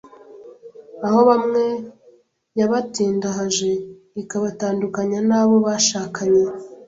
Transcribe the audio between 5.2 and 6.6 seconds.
n’abo bashakanye,